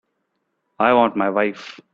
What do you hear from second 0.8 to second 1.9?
want my wife.